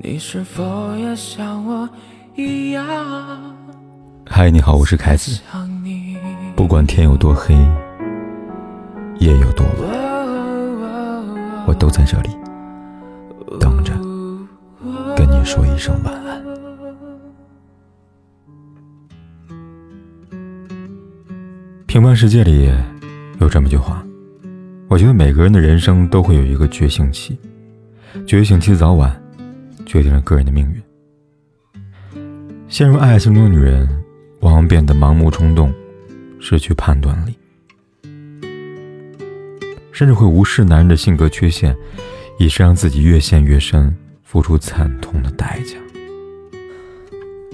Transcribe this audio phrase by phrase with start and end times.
[0.00, 1.88] 你是否也像我
[2.36, 2.86] 一样？
[4.24, 5.40] 嗨，你好，我是凯子。
[6.54, 7.52] 不管天有多黑，
[9.18, 9.90] 夜有多晚，
[11.66, 12.30] 我都在这里
[13.58, 13.92] 等着
[15.16, 16.44] 跟你说一声晚安。
[21.88, 22.70] 平凡世界里
[23.40, 24.00] 有这么句话，
[24.88, 27.36] 我觉得每个人的人生都会有一个觉醒期，
[28.24, 29.20] 觉醒期的早晚
[29.88, 30.80] 决定了个人的命运。
[32.68, 33.88] 陷入爱情中的女人，
[34.40, 35.72] 往往变得盲目冲动，
[36.38, 37.34] 失去判断力，
[39.90, 41.74] 甚至会无视男人的性格缺陷，
[42.38, 45.76] 以是让自己越陷越深，付出惨痛的代价。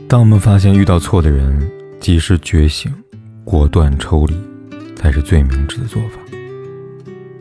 [0.09, 1.70] 当我们发现遇到错的人，
[2.01, 2.92] 及时觉醒，
[3.45, 4.34] 果断抽离，
[4.97, 6.19] 才是最明智的做法。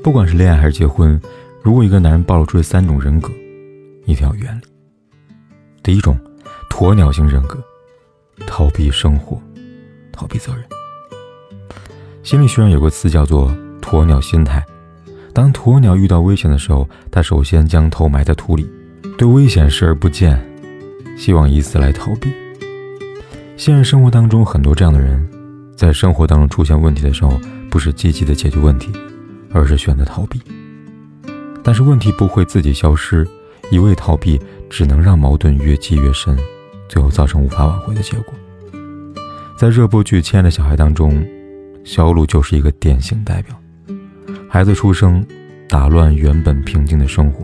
[0.04, 1.20] 不管是恋爱还是结婚，
[1.64, 3.32] 如果一个男人暴露出这三种人格，
[4.06, 4.73] 一定要远离。
[5.84, 6.18] 第一种。
[6.70, 7.64] 鸵鸟型人格，
[8.48, 9.39] 逃避生活，
[10.12, 10.64] 逃避责任。
[12.23, 14.66] 心理学上有个词叫做“鸵鸟心态”。
[15.34, 18.67] 当鸵鸟遇到危险的时候，它首先将头埋在土里，
[19.20, 20.44] 对危险视而不见，
[21.16, 22.34] 希望以此来逃避。
[23.56, 25.26] 现实生活当中，很多这样的人，
[25.78, 27.39] 在生活当中出现问题的时候，
[27.70, 28.92] 不是积极的解决问题，
[29.54, 30.42] 而是选择逃避。
[31.64, 33.26] 但是问题不会自己消失，
[33.70, 34.42] 一味逃避
[34.74, 36.36] 只能让矛盾越积越深。
[36.90, 38.34] 最后造成无法挽回的结果。
[39.56, 41.26] 在热播剧《亲爱的小孩》当中，
[41.84, 43.56] 小鲁就是一个典型代表。
[44.50, 45.26] 孩子出生，
[45.70, 47.44] 打乱原本平静的生活；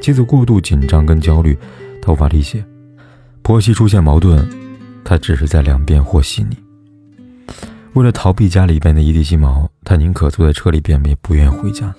[0.00, 1.56] 妻子过度紧张跟焦虑，
[2.00, 2.60] 他无法理解；
[3.42, 4.48] 婆媳出现矛盾，
[5.04, 6.56] 他只是在两边和稀泥。
[7.94, 11.94] 为了逃避家里边的一地鸡毛，他宁可坐在车里便秘，不愿回家，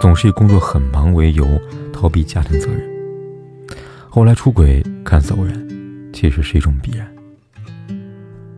[0.00, 1.46] 总是以工作很忙为由
[1.92, 2.97] 逃避家庭责任。
[4.10, 5.68] 后来出轨，看似偶然。
[6.12, 7.06] 其实是一种必然。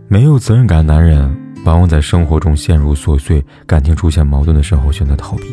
[0.09, 1.29] 没有责任感的男人，
[1.65, 5.45] 往往在生活中陷入琐碎，感情出现矛盾的时候选择逃避，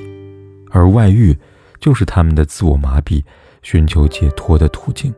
[0.72, 1.38] 而外遇
[1.80, 3.22] 就是他们的自我麻痹、
[3.62, 5.14] 寻求解脱的途径。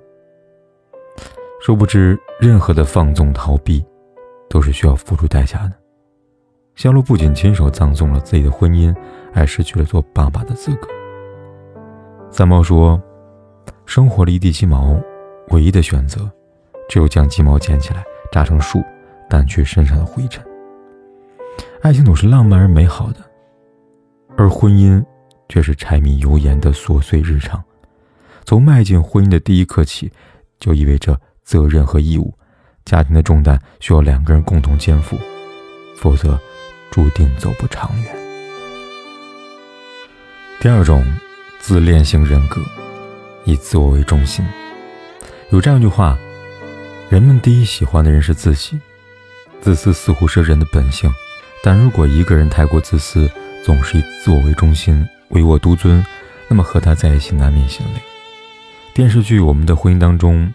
[1.62, 3.84] 殊不知，任何的放纵逃避，
[4.50, 5.74] 都是需要付出代价的。
[6.76, 8.96] 小鹿不仅亲手葬送了自己的婚姻，
[9.34, 10.88] 还失去了做爸爸的资格。
[12.32, 13.00] 三毛说
[13.90, 15.02] ：“生活里一地鸡毛，
[15.48, 16.32] 唯一的选择。”
[16.88, 18.84] 只有将鸡毛捡起来扎成树，
[19.28, 20.46] 掸去身上的灰尘。
[21.82, 23.20] 爱情总是浪漫而美好的，
[24.38, 25.04] 而婚姻
[25.48, 27.64] 却是柴米油盐的琐碎日常。
[28.46, 30.12] 从迈进婚姻的第一刻起，
[30.60, 32.32] 就意味着责任和义务，
[32.86, 35.18] 家庭的重担需要两个人共同肩负，
[35.98, 36.40] 否则
[36.92, 38.16] 注定走不长远。
[40.60, 41.04] 第二种，
[41.60, 42.62] 自恋型人格，
[43.50, 44.46] 以自我为中心。
[45.52, 46.18] 有这样一句话。
[47.10, 48.80] 人们第一喜欢的人是自己，
[49.62, 51.12] 自私似乎是人的本性，
[51.64, 53.28] 但如果一个人太过自私，
[53.66, 56.06] 总是以自我为中心、唯我独尊，
[56.48, 58.00] 那么和他在一起难免心累。
[58.94, 60.54] 电视剧《我们的婚姻》当中，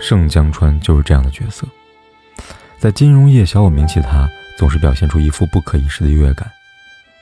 [0.00, 1.66] 盛江川就是这样的角色。
[2.78, 4.26] 在金融业小有名气的他，
[4.56, 6.50] 总是表现出一副不可一世的优越感，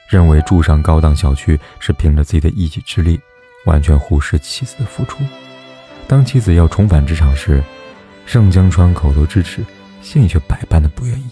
[0.08, 3.20] 认为住上高档小区是凭着自己的一己之力，
[3.68, 5.18] 完全忽视妻子的付出。
[6.08, 7.62] 当妻子要重返职场时，
[8.24, 9.62] 盛江川口头支持，
[10.00, 11.28] 心里却百般的不愿意。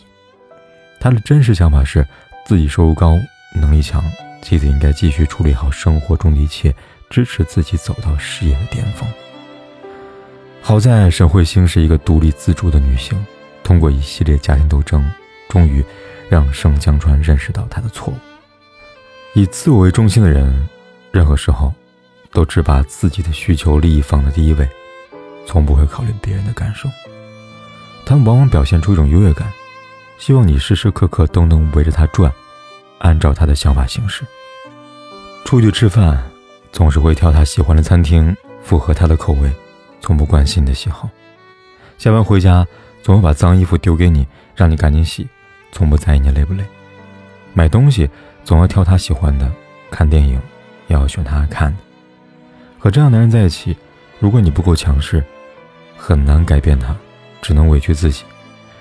[1.01, 2.07] 他的真实想法是，
[2.45, 3.19] 自己收入高，
[3.55, 4.05] 能力强，
[4.43, 6.75] 妻子应该继续处理好生活中的一切，
[7.09, 9.09] 支持自己走到事业的巅峰。
[10.61, 13.17] 好在沈慧星是一个独立自主的女性，
[13.63, 15.09] 通过一系列家庭斗争，
[15.49, 15.83] 终于
[16.29, 18.17] 让盛江川认识到他的错误。
[19.35, 20.69] 以自我为中心的人，
[21.13, 21.73] 任何时候
[22.37, 24.69] 都只把自己的需求利益放在第一位。
[25.47, 26.87] 从不会考虑别人的感受，
[28.05, 29.51] 他们往往表现出一种优越感，
[30.19, 32.31] 希望你时时刻刻都能围着他转，
[32.99, 34.23] 按照他的想法行事。
[35.47, 36.23] 出去吃饭，
[36.73, 39.51] 总是会挑他喜欢的餐厅，符合他的口味，
[40.03, 41.09] 从不关心你的喜好。
[41.97, 42.67] 下班回家，
[43.03, 45.27] 总会把脏衣服丢给你，让你赶紧洗，
[45.73, 46.63] 从不在意你累不累。
[47.55, 48.11] 买东西
[48.45, 49.51] 总要挑他喜欢的，
[49.91, 50.39] 看电影
[50.89, 51.86] 也要选他看的。
[52.87, 53.77] 和这样的人在一起，
[54.21, 55.21] 如果你不够强势，
[55.97, 56.95] 很难改变他，
[57.43, 58.23] 只能委屈自己，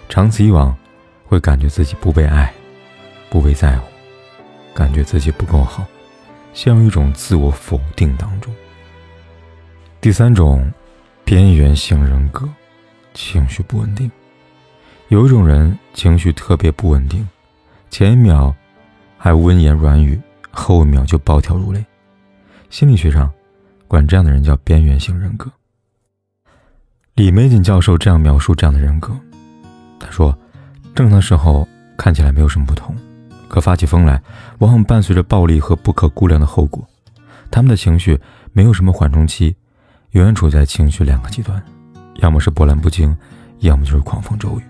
[0.07, 0.78] 长此以往，
[1.25, 2.54] 会感觉自己不被爱，
[3.31, 3.88] 不被在乎，
[4.75, 5.84] 感觉自己不够好，
[6.54, 8.54] 陷入一种自我否定当中。
[10.00, 10.72] 第三种，
[11.24, 12.48] 边缘性人格，
[13.16, 14.12] 情绪不稳定。
[15.08, 17.28] 有一种人情绪特别不稳定，
[17.90, 18.54] 前一秒
[19.18, 21.84] 还温言软语，后一秒就暴跳如雷。
[22.69, 23.34] 心理学上
[23.96, 25.50] 管这样的人叫边缘性人格。
[27.14, 29.18] 李玫瑾教授这样描述这样的人格：
[29.98, 30.38] 他说，
[30.94, 31.66] 正常时候
[31.98, 32.94] 看起来没有什么不同，
[33.48, 34.22] 可发起疯来，
[34.58, 36.86] 往往伴随着暴力和不可估量的后果。
[37.50, 38.20] 他们的情绪
[38.52, 39.56] 没有什么缓冲期，
[40.12, 41.64] 永远处在情绪两个极端，
[42.16, 43.16] 要么是波澜不惊，
[43.60, 44.64] 要么就是狂风骤雨。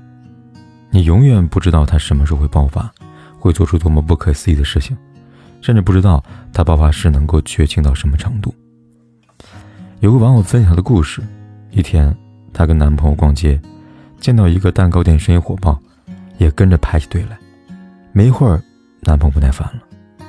[0.92, 2.94] 你永远不知道他什么时候会爆发，
[3.40, 4.96] 会做出多么不可思议的事情，
[5.62, 6.24] 甚至不知道
[6.54, 8.54] 他爆发时能够绝情到什么程度。
[10.02, 11.22] 有个网友分享的故事：
[11.72, 12.16] 一天，
[12.54, 13.60] 她跟男朋友逛街，
[14.20, 15.80] 见到一个蛋糕店生意火爆，
[16.38, 17.38] 也跟着排起队来。
[18.12, 18.62] 没一会儿，
[19.02, 19.82] 男朋友不耐烦了。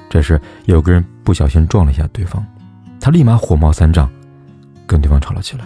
[0.09, 2.45] 这时，有个人不小心撞了一下对方，
[3.01, 4.09] 他立马火冒三丈，
[4.87, 5.65] 跟对方吵了起来。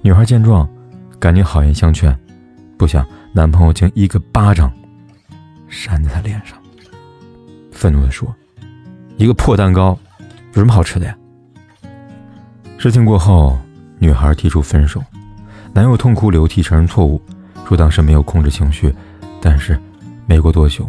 [0.00, 0.68] 女孩见状，
[1.18, 2.18] 赶紧好言相劝，
[2.78, 4.72] 不想男朋友竟一个巴掌
[5.68, 6.56] 扇在她脸上，
[7.70, 8.34] 愤怒地说
[9.18, 9.96] ：“一个破蛋糕，
[10.54, 11.14] 有什么好吃的呀？”
[12.82, 13.58] 事情过后，
[13.98, 15.04] 女孩提出分手，
[15.74, 17.20] 男友痛哭流涕承认错误，
[17.68, 18.90] 说当时没有控制情绪，
[19.38, 19.78] 但是
[20.24, 20.88] 没过多久，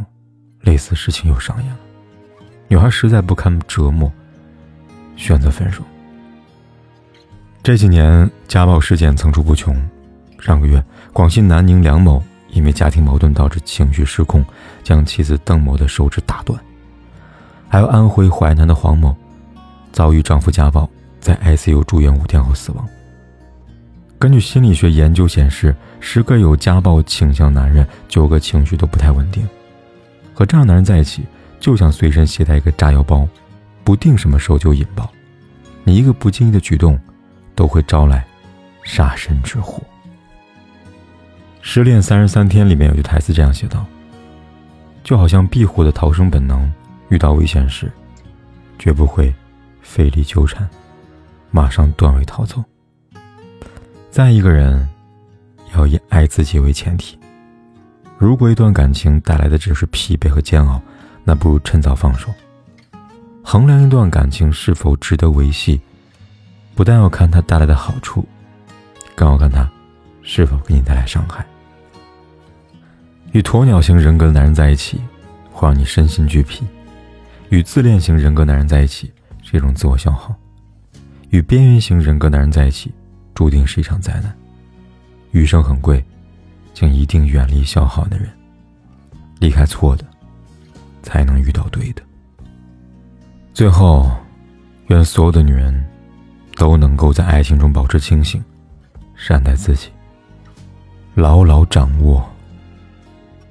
[0.61, 1.79] 类似事情又上演了。
[2.69, 4.09] 女孩实在不堪折磨，
[5.17, 5.83] 选择分手。
[7.61, 9.75] 这几年家暴事件层出不穷，
[10.39, 14.45] 上个月广西南宁梁某因为家庭矛盾导致情绪失控，
[14.81, 16.57] 将妻子邓某的手指打断；
[17.67, 19.13] 还有安徽淮南的黄某，
[19.91, 20.89] 遭遇丈夫家暴。
[21.21, 22.85] 在 ICU 住院五天后死亡。
[24.19, 29.47] 根据心理学研究显示，十个有家暴倾向男人，九个情绪都不太稳定。
[30.33, 31.23] 和这样男人在一起，
[31.59, 33.27] 就像随身携带一个炸药包，
[33.83, 35.09] 不定什么时候就引爆。
[35.83, 36.99] 你一个不经意的举动，
[37.55, 38.25] 都会招来
[38.83, 39.81] 杀身之祸。
[41.61, 43.85] 《失恋三十三天》里面有句台词这样写道
[45.03, 46.71] ：“就好像壁虎的逃生本能，
[47.09, 47.91] 遇到危险时，
[48.77, 49.33] 绝不会
[49.81, 50.67] 费力纠缠。”
[51.51, 52.63] 马上断尾逃走。
[54.09, 54.87] 再一个人，
[55.75, 57.17] 要以爱自己为前提。
[58.17, 60.81] 如果一段感情带来的只是疲惫和煎熬，
[61.23, 62.29] 那不如趁早放手。
[63.43, 65.79] 衡量一段感情是否值得维系，
[66.75, 68.25] 不但要看它带来的好处，
[69.15, 69.69] 更要看它
[70.21, 71.45] 是否给你带来伤害。
[73.31, 75.01] 与鸵鸟型人格的男人在一起，
[75.51, 76.63] 会让你身心俱疲；
[77.49, 79.11] 与自恋型人格男人在一起，
[79.41, 80.35] 是一种自我消耗。
[81.31, 82.93] 与边缘型人格男人在一起，
[83.33, 84.35] 注定是一场灾难。
[85.31, 86.03] 余生很贵，
[86.73, 88.29] 请一定远离消耗的人，
[89.39, 90.05] 离开错的，
[91.01, 92.03] 才能遇到对的。
[93.53, 94.11] 最后，
[94.87, 95.73] 愿所有的女人，
[96.57, 98.43] 都能够在爱情中保持清醒，
[99.15, 99.87] 善待自己，
[101.15, 102.29] 牢牢掌握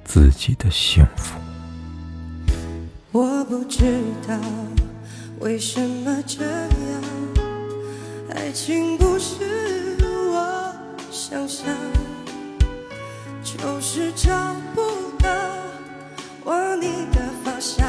[0.03, 1.35] 自己的幸福。
[3.11, 4.39] 我不知道
[5.39, 7.20] 为什么这样。
[8.33, 9.97] 爱情不是
[10.31, 10.73] 我
[11.11, 11.65] 想象，
[13.43, 14.81] 就是找不
[15.19, 15.29] 到
[16.45, 17.85] 往你的方向，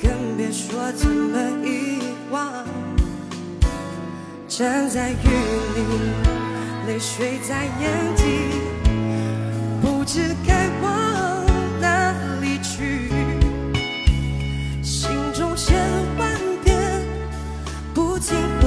[0.00, 2.00] 更别说怎么遗
[2.30, 2.64] 忘。
[4.48, 5.14] 站在雨
[5.74, 5.82] 里，
[6.86, 8.22] 泪水在眼底，
[9.80, 11.46] 不知该往
[11.80, 13.10] 哪里去，
[14.82, 15.78] 心中千
[16.18, 16.30] 万
[16.62, 16.76] 遍
[17.94, 18.61] 不停。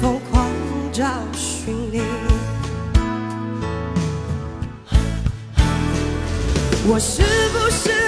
[0.00, 0.46] 疯狂
[0.92, 2.00] 找寻你，
[6.86, 7.22] 我是
[7.52, 8.07] 不是